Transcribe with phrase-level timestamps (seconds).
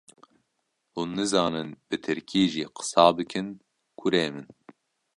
[0.93, 3.47] hûn nizanin bi Tirkî jî qisa bikin
[3.99, 4.47] kurê min